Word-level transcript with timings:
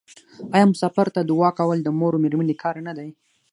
آیا 0.55 0.65
مسافر 0.73 1.07
ته 1.15 1.21
دعا 1.29 1.49
کول 1.59 1.79
د 1.83 1.87
مور 1.99 2.13
او 2.15 2.21
میرمنې 2.23 2.55
کار 2.63 2.75
نه 2.87 2.93
دی؟ 2.97 3.09